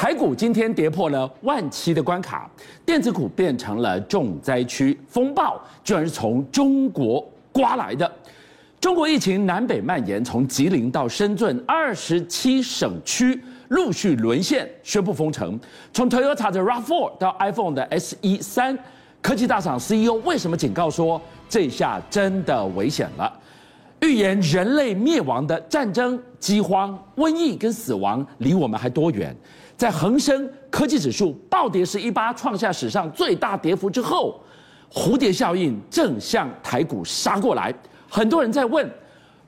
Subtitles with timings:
[0.00, 2.50] 台股今天跌破了万七的关卡，
[2.86, 8.10] 电子股变成了重灾区，风暴居然是从中国刮来的。
[8.80, 15.60] 中国疫情南北蔓延，从吉林到深圳，二十七省区陆续沦陷，宣布封城。
[15.92, 18.78] 从 Toyota 的 RAV4 到 iPhone 的 SE 三，
[19.20, 23.30] 科技大厂 CEO 为什么警告说这下真的危险了？
[24.00, 29.36] 预言人类灭亡的战争、饥荒、瘟疫跟死亡离我们还多远？
[29.80, 34.38] 在恒生科技指数暴跌十一八，创下史上最大跌幅之后，
[34.92, 37.74] 蝴蝶效应正向台股杀过来。
[38.06, 38.86] 很多人在问：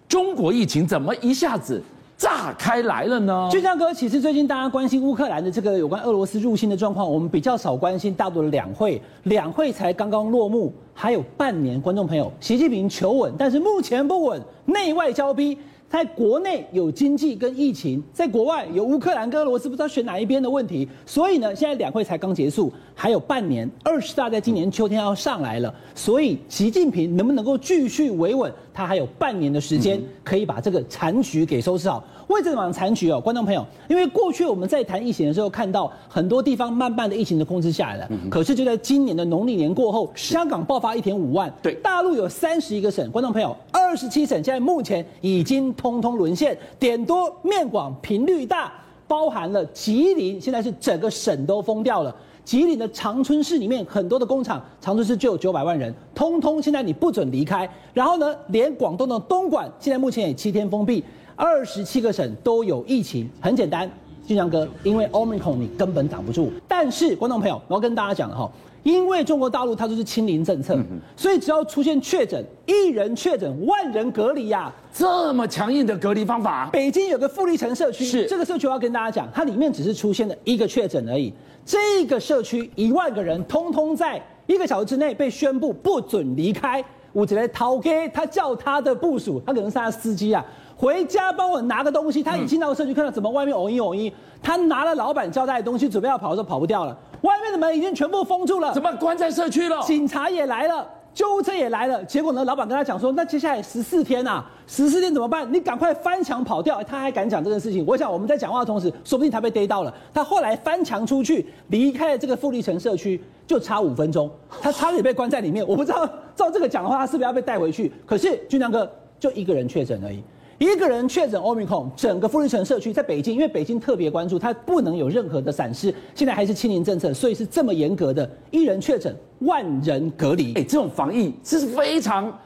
[0.09, 1.83] 中国疫情怎么一下子
[2.17, 3.47] 炸开来了呢？
[3.53, 10.73] 俊相哥，其实最近大家关心乌克兰的这个有关俄罗斯入侵的状况，我们比较少关心大陆的两会，两会才刚刚落幕。
[10.95, 15.59] 还有半年，观众朋友，习近平求稳，但是目前不稳，内外交逼。
[15.93, 32.03] 在国内有经济跟疫情，在国外有乌克兰跟俄罗斯不知道选哪一边的问题，所以呢，现在两会才刚结束，还有半年，二十大在今年秋天要上来了，所以习近平能不能够继续维稳，他还有半年的时间可以把这个残局给收拾好。
[32.29, 38.09] 为什么讲残局哦，观众朋友，因为过去我们在谈疫情的时候，看到很多地方慢慢的疫情的控制下来了。
[38.31, 48.73] 可是就在今年的农历年过后，香港爆发一点五万，对，大陆有三十一个省，观众朋友，二十七省现在目前已经通通沦陷，点多面广频率大，
[49.07, 52.15] 包含了吉林，现在是整个省都封掉了。
[52.45, 57.69] 吉林的长春市里面很多的工厂，长春市就有九百万人，通通现在你不准离开。
[57.95, 61.05] 然后呢，连广东的东莞现在目前也七天封闭。
[61.35, 63.91] 二十七个省都有疫情，很简单，
[64.27, 66.53] 俊强哥，因为 Omicron 你根本挡不住。
[66.69, 68.51] 但是观众朋友，我要跟大家讲了哈，
[68.83, 70.77] 因为中国大陆它就是清零政策，
[71.17, 76.69] 所以只要出现确诊，一人确诊万人隔离呀，这么强硬的隔离方法。
[76.73, 81.33] 北京有个富力城社区，是这个社区我要跟大家讲，它里面只是出现了一个确诊而已，
[81.65, 86.85] 这个社区一万个人通通在一个小时之内被宣布不准离开。
[87.13, 90.43] 我只来逃给他叫他的部署，他可能是他的司机啊。
[90.75, 94.11] 回家帮我拿个东西，他一进到社区看到怎么外面嗡一嗡一，
[94.43, 99.81] 他拿了老板交代的东西，准备要跑的时候跑不掉了，外面的门已经全部封住了，怎么关在社区了？
[99.83, 105.47] 警察也来了，救护车也来了，结果呢，老板跟他讲说，那接下来十四天啊，十四天怎么办？
[105.53, 107.85] 你赶快翻墙跑掉，他还敢讲这个事情？
[107.87, 109.95] 我想我们在讲话的同时，说不定他被逮到了。
[110.13, 114.29] 他后来翻墙出去，离开了这个富力城社区，就差五分钟，
[114.61, 115.67] 他差点被关在里面。
[115.67, 117.93] 我不知道照这个讲的话，他是不是要被带回去？
[118.05, 118.91] 可是俊相哥
[119.21, 120.21] 就一个人确诊而已。
[120.59, 125.93] 一个人确诊 Omicron，整个富力城社区在北京，因为北京特别关注，它不能有任何的闪失。
[126.15, 130.55] 现在还是清零政策，所以是这么严格的，一人确诊万人隔离。
[130.55, 132.39] 哎，这种防疫这是非常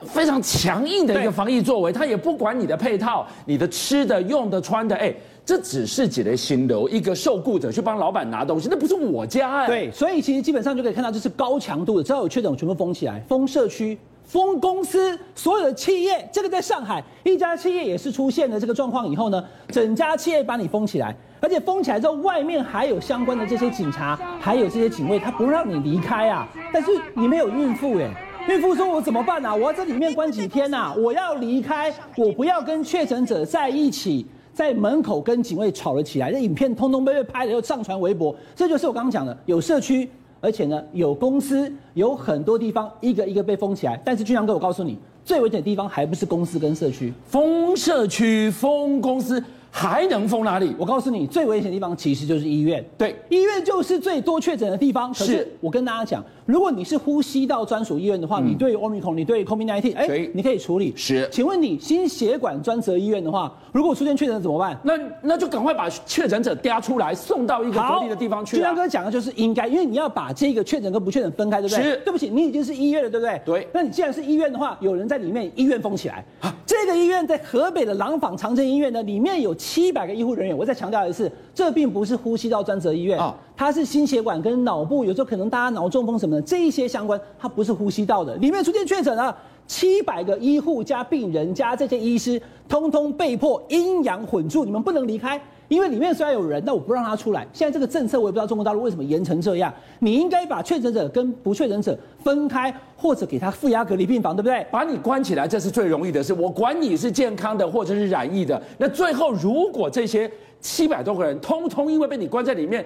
[0.00, 5.14] 非常强硬的一个防疫作为，他也不管你的配套、你的吃的、用的、穿的，哎，
[5.46, 9.66] 这只是几类心流，一个受雇者去帮老板拿东西，那不是我家哎。
[9.66, 13.96] 对，所以其实基本上就可以看到，这是高强度的，只要有确诊，全部封起来，封社区。
[14.24, 26.48] 封公司，所有的企业，这个在上海一家企业也是出现了这个状况以后呢，整家企业把你封起来，而且封起来之后，外面还有相关的这些警察，还有这些警卫，他不让你离开啊。
[26.72, 28.10] 但是里面有孕妇哎，
[28.48, 29.54] 孕妇说我怎么办啊？
[29.54, 30.94] 我要在里面关几天呐？
[30.96, 40.08] 我要离开，我不要跟确诊者在一起，在门口跟警卫吵了起来，这影片通通被被拍了，又上传微博，这就是我刚刚讲的，有社区。
[40.42, 49.42] 而且呢，有公司有很多地方一个一个被封起来，但是俊阳哥，我告诉你，最危险的地方还不是公司跟社区，封社区、封公司。
[49.74, 50.76] 还能封哪里？
[50.76, 52.84] 我告诉你，最危险的地方其实就是医院。
[52.98, 55.08] 对，医院就是最多确诊的地方。
[55.14, 60.92] 可是我跟大家讲，如果你是呼吸道专属医院的话，嗯、你对 Omicron，你对 COVID-19，哎，以你可以处理。
[60.96, 64.78] 是，请问你心血管专责医院的话，如果出现确诊怎么办？
[64.82, 68.56] 那那就赶快把确诊者嗲出来，送到一个隔离的地方去。
[68.56, 71.82] 俊相哥讲的就是应该，因为你要把这个确诊跟不确诊分开，对不对？
[71.82, 71.96] 是。
[71.98, 73.40] 对不起，你已经是医院了，对不对？
[73.44, 73.68] 对。
[73.72, 76.24] 那你既然是医院的话，有人在里面，医院封起来。
[76.40, 80.56] 啊，这个医院在河北的廊坊长征医院呢，里面有七百个医护人员。
[80.56, 88.34] 我再强调一次，这并不是呼吸道专责医院啊，它是心血管跟脑部，有时候可能大家脑中风什么的这一些相关，它不是呼吸道的。
[88.38, 89.32] 里面出现确诊了
[89.68, 95.40] 七百个医护加病人加这些医师，通通被迫阴阳混住，你们不能离开。
[95.68, 97.46] 因为里面虽然有人，但我不让他出来。
[97.52, 99.72] 现在这个政策我也不知道中国大陆为什么严成这样。
[100.00, 104.66] 你应该把确诊者跟不确诊者分开，或者给他负压隔离病房，对不对？
[104.72, 106.34] 把你关起来，这是最容易的事。
[106.34, 108.60] 我管你是健康的或者是染疫的。
[108.76, 110.28] 那最后如果这些
[110.60, 112.84] 七百多个人通通因为被你关在里面，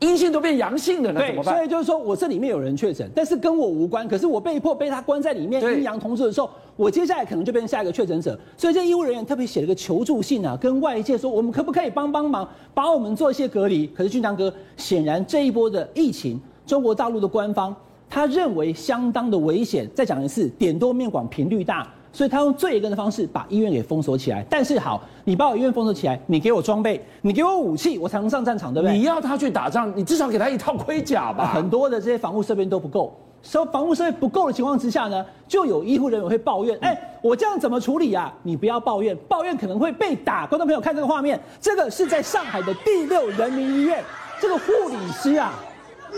[0.00, 1.54] 阴性都变阳性的了，那怎么办？
[1.54, 4.08] 所以就是说我这里面有人确诊，但是跟我无关。
[4.08, 8.38] 可是我被迫被他关在里面，阴阳同住的时候，我接下来可能就变成下一个确诊者。
[8.56, 13.86] 所以这医务人员特别写了个求助信啊，跟外界说，我们可不可以帮帮忙，把我们做一些隔离？
[13.88, 17.76] 可是俊相哥，显然这一波的疫情，中国大陆的官方
[18.08, 19.86] 他认为相当的危险。
[19.94, 21.86] 再讲一次，点多面广，频率大。
[22.12, 24.44] 所以他用最严格的方式把医院给封锁起来。
[24.50, 28.96] 但是好，你把我医院封锁起来，你给我装备，你给我武器，我才能上战场，对不对？
[28.96, 31.52] 你要他去打仗，你至少给他一套盔甲吧。
[31.54, 38.32] 很多的这些防护设备都不够，所以防护设备不够的情况之下呢，就有医护人员会抱怨：哎，我这样怎么处理啊？
[38.42, 40.46] 你不要抱怨，抱怨可能会被打。
[40.46, 44.02] 观众朋友看这个画面，这个是在上海的第六人民医院，
[44.40, 45.52] 这个护理师啊。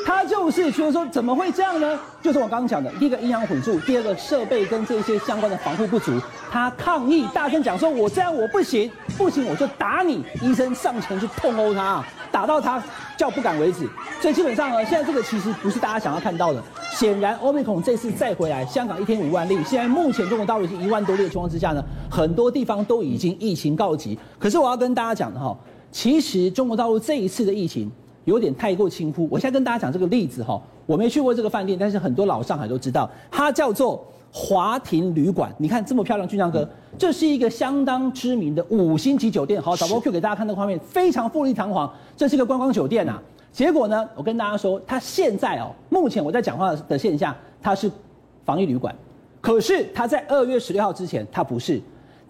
[0.05, 1.99] 他就是觉得说，怎么会这样呢？
[2.21, 6.13] 就是我刚刚讲的，第一个阴阳混住，第二个设备跟这些相关的防护不足。
[6.51, 12.83] 他抗议，大声讲说：“我这样我不行，不行我就打你！”医生上前去痛殴他，打到他
[13.17, 13.89] 叫不敢为止。
[14.21, 16.63] 所以基本上呢，现在这个其实不是大家想要看到的。
[16.91, 24.19] 显然，Omicron 这次再回来，香港一天五万例，现在目前中国大陆已经一万多例的情况之下呢，很多地方都已经疫情告急。
[24.39, 25.57] 可是我要跟大家讲的哈，
[25.91, 27.91] 其实中国大陆这一次的疫情。
[28.25, 29.29] 有点太过轻忽。
[29.31, 35.53] 我现在跟大家讲这个例子哈，我没去过这个饭店，但是很多老上海都知道，它叫做华庭旅馆。
[35.59, 39.61] 你看这么漂亮，俊江哥，这是一个相当知名的五星级酒店。
[39.61, 43.21] 好，导播 Q 给大家看那个画面，非常富丽堂皇，这是一个观光酒店呐。
[43.53, 47.91] 结果呢，我跟大家说，它现在哦，目前我在讲话的线下，它是
[48.45, 48.95] 防疫旅馆，
[49.41, 51.81] 可是它在二月十六号之前，它不是。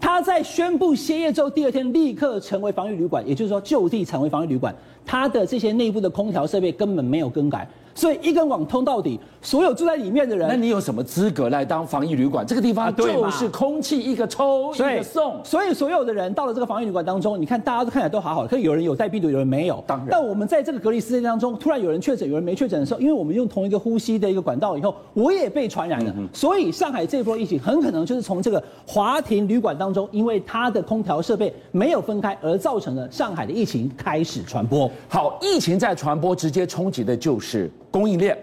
[0.02, 4.75] 他在宣布歇业之后，第二天立刻成为防御旅馆，也就是说就地成为防御旅馆。
[5.06, 7.66] 他的这些内部的空调设备根本没有更改。
[7.94, 12.47] 所以一根网通到底，所有住在里面的人，那你有什么资格来当防疫旅馆？
[12.47, 19.83] 这个地方就是空气一个抽一个送，所以所有的人到了这个防疫旅馆当中，你看大家都看起来都好好的，可是有人有带病毒，有人没有。
[19.87, 26.15] 当然，但我们在这个隔离时间当中，突然有人确诊，有人没确诊的时候，因为我们用同一个呼吸的一个管道以后，我也被传染了。
[26.33, 34.91] 所以上海这波疫情很可能就是从这个华庭旅馆当中，因为它的空调设备没有分开而造成了上海的疫情开始传播。
[35.09, 37.71] 好，疫情在传播，直接冲击的就是。
[37.93, 38.37] 供应链，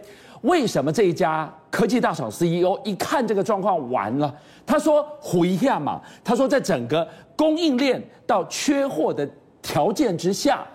[0.44, 4.34] 为什么这一家科技大厂 CEO 一看这个状况完了？
[4.66, 7.06] 他说：“回一下嘛。”他说：“在整个
[7.36, 9.28] 供应链到缺货的
[9.62, 10.66] 条件之下，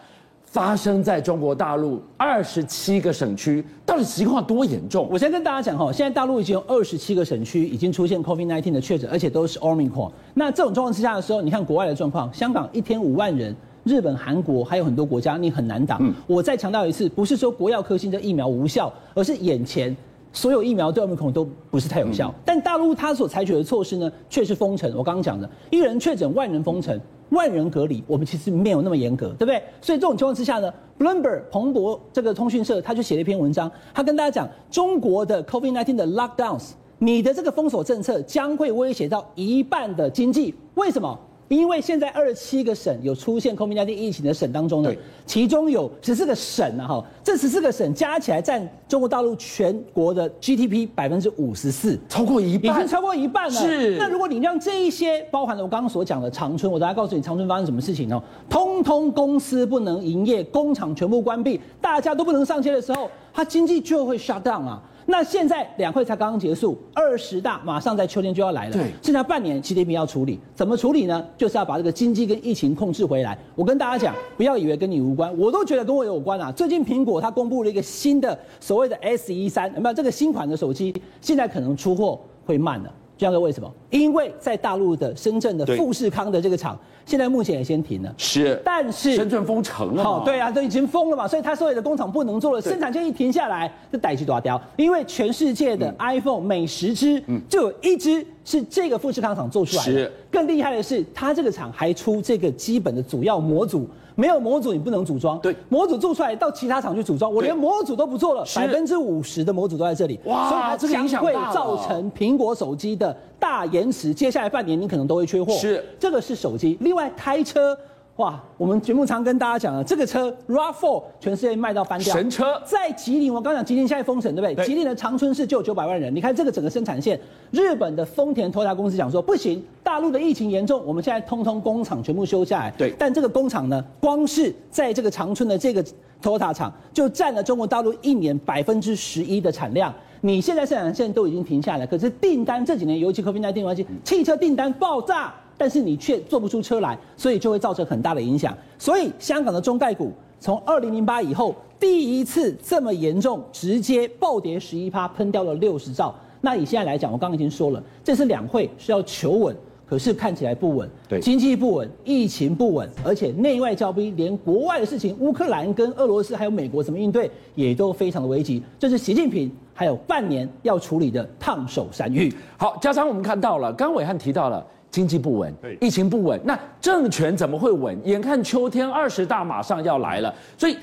[0.43, 10.11] 发生在中国大陆二十七个省区，到底情况多严重？”我先跟大家讲哈，现在大陆已经有二十七个省区已经出现 COVID-19 的确诊，而且都是 Omicron。
[10.35, 13.55] 那这种状况之下的时候，你看国外的状况，香港一天五万人。
[13.84, 15.98] 日本、韩国还有很多国家，你很难打。
[16.00, 19.94] 嗯、我再强调一次，不是说国药科兴的疫苗无效，而是眼前
[20.32, 22.28] 所有疫苗对奥密克戎都不是太有效。
[22.28, 24.90] 嗯、但大陆它所采取的措施呢，却是封城。
[24.96, 26.98] 我刚刚讲的，一人确诊万人封城，
[27.31, 29.62] 万人隔离，我们其实没有那么严格，对不对？
[29.81, 41.19] 所以这种情况之下呢，Bloomberg 彭博这个通讯社他就写了一篇文章，他跟大家讲，中国的 COVID-19 的 lockdowns，你的这个封锁政策将会威胁到一半的经济，为什么？
[41.49, 44.91] 因为现在二十七个省有出现 COVID-19 疫情的省当中呢，
[45.26, 53.61] 其中有十四个省呢，哈，这十四个省加起来占中国大陆全国的 GDP 百分之五十四，超过一半，已经超过一半了。
[53.61, 53.96] 是。
[53.99, 64.82] 那如果你让这一些包含了我刚刚所讲的长春，我等下告诉你长春发生什么事情哦，通通公司不能营业，工厂全部关闭，大家都不能上街的时候，它经济就会 shut down 啊。
[65.06, 71.24] 那现在两会才刚刚结束，二十大马上在秋天就要来了，对，剩下半年习近平要处理，怎么处理呢？
[71.36, 73.38] 就是要把这个经济跟疫情控制回来。
[73.54, 76.50] 我跟大家讲，不要以为跟你无关，我都觉得跟我有关啊。
[76.50, 80.94] 最近苹果它公布了一个新的所谓的 S E 三，有没有这个新款的手机？
[81.20, 82.92] 现在可能出货会慢了。
[83.25, 83.73] 这样的为什么？
[83.88, 88.14] 因为在大陆的深圳的富士康的这个厂，现在目前也先停了。
[88.19, 90.04] 是，但是深圳封城了。
[90.04, 94.61] 好，对啊，都已经封了嘛，所以它所有的工厂不能做了，生产线一停下来，这代志大条。
[94.76, 99.90] 因为全世界的 iPhone 每十支，就有一只是这个富士康厂做出来的。
[99.90, 103.88] 是，更厉害的是，它这个厂还出这个基本的主要模组。
[104.14, 115.52] 没有模组你不能组装，对，模组做出来到其他厂去组装，我连模组都不做了，百分之五十的模组都在这里，哇，所以它将会造成苹果手机的大延迟，接下来半年你可能都会缺货。
[115.54, 117.76] 是，这个是手机，另外开车。
[118.16, 122.62] 哇，我们节目常跟大家讲了，这个车 RAV4 全世界卖到翻掉，神车。
[122.64, 124.54] 在吉林，我刚讲吉林现在封城，对不对？
[124.54, 124.64] 对。
[124.64, 127.18] 吉林的长春市就有九百万人，你看这个整个生产线，
[127.50, 132.71] 日本的丰田 Toyota 公司讲说不行，大陆的疫情严重，我们现在通通工厂全部休下来。
[132.78, 132.94] 对。
[132.97, 135.85] 但这个工厂呢，光是在这个长春的这个
[136.23, 139.92] Toyota 厂，就占了中国大陆一年百分之十一的产量。
[140.21, 145.35] 你现在生产线都已经停下来，可是订单这几年，尤其 COVID-19 关系，汽车订单爆炸。
[145.56, 148.56] 但是你却做不出车来，所以就会造成很大的影响。
[148.78, 156.14] 所以香港的中概股从二零零八以后第一次这么严重，直接暴跌十一趴，喷掉了六十兆。
[156.40, 159.56] 那以现在来讲，我刚刚已经说了，这次两会是要求稳。
[159.87, 168.62] 可是看起来不稳，对，经济不稳，疫情不稳，而且内外交逼，连国外的事情，乌克兰跟俄罗斯还有美国怎么应对，也都非常的危急。
[168.78, 172.32] 这是习近平还有半年要处理的烫手山芋。
[172.56, 177.98] 好，加上我们看到了，刚伟汉提到了经济不稳，疫情不稳，那政权怎么会稳？
[178.04, 180.78] 眼看秋天二十大马上要来了，所以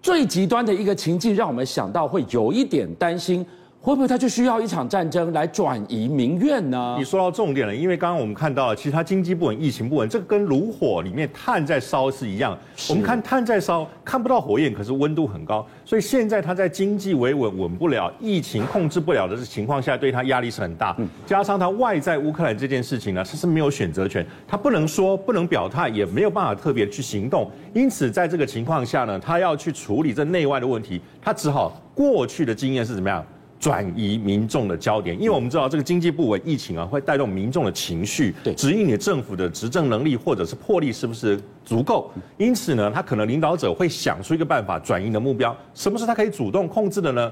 [0.00, 3.44] 最极端的一个情境，让我们想到会有一点担心。
[3.82, 6.96] 会不会他就需要一场战争来转移民怨呢？
[6.98, 12.56] 你说到重点了，因为刚刚我们看到了，其实他经济不稳、疫情不稳，这个跟炉火里面炭在烧是一样。
[12.90, 15.66] 我们看炭在烧，看不到火焰，可是温度很高。
[15.82, 20.94] 所以现在他在经济维稳稳不了，疫情控制不了的情况下，对他压力是很大。
[21.24, 27.50] 加上他外在乌克兰这件事情呢，他是没有选择权，他不能说、不能表态，也没有办法特别去行动。
[27.72, 33.24] 因此，在这个情况下呢，他要去处理这内外的问题，他只好过去的经验是怎么样？
[33.60, 42.10] 转移民众的焦点，因为我们知道这个经济不稳、疫情啊，会带动民众的情绪，对，指引你政府的执政能力或者是魄力是不是足够。
[42.38, 47.30] 因此呢，他可能领导者会想出一个办法转移的目标，什么是他可以主动控制的呢？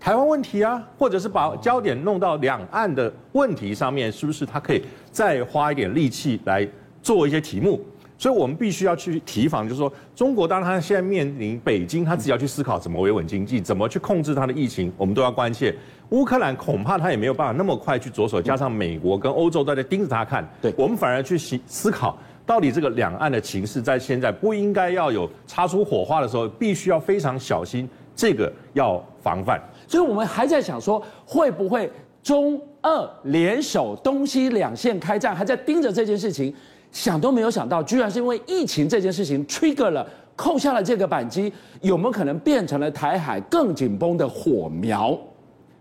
[0.00, 6.68] 台湾问题啊，或者是把焦点弄到两岸的问题上面，是不是他可以再花一点力气来
[7.00, 7.80] 做一些题目？
[8.22, 15.74] 所以我们必须要去提防，就是说，中国当然他现在面临北京，他自己要去思考怎么维稳经济，怎么去控制它的疫情，我们都要关切。
[16.10, 29.60] 乌克兰恐怕他也没有办法那么快去着手，加上美国跟欧洲都在盯着他看，对，我们反而去思思考，到底这个两岸的情势在现在不应该要有擦出火花的时候，必须要非常小心，这个要防范。
[29.88, 31.90] 所以我们还在想说，会不会
[32.22, 36.54] 中俄联手东西两线开战，还在盯着这件事情。
[36.92, 40.06] 想都没有想到，居然是因为疫情这件事情 trigger 了，
[40.36, 45.18] 扣下了这个扳机，有没有可能变成了台海更紧绷的火苗？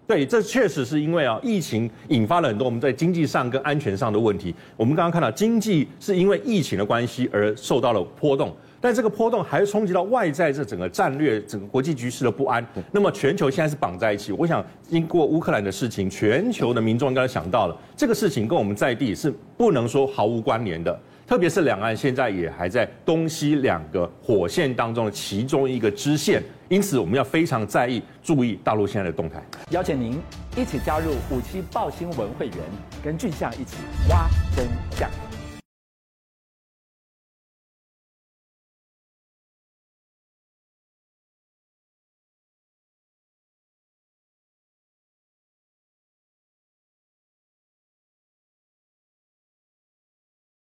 [0.08, 4.54] 对，这确实是因为啊，疫情引发了很多我们在经济上跟安全上的问题。
[4.76, 8.54] 我们刚刚看到，经济是因为疫情的关系而受到了波动。
[8.82, 12.66] 但这个波动还是冲击到外在这整个战略、整个国际局势的不安。
[12.92, 14.32] 那么全球现在是绑在一起。
[14.32, 21.00] 我想，经过乌克兰的事情，全球的民众应该想到了这个事情跟我们在地是不能说毫无关联的。
[21.28, 29.42] 特别是两岸现在也还在东西两个火线当中的其中一个支线，因此我们要非常在意、注意大陆现在的动态。
[29.70, 30.20] 邀请您
[30.58, 32.58] 一起加入五七报新闻会员，
[33.02, 33.78] 跟俊相一起
[34.10, 34.66] 挖真
[34.98, 35.10] 相。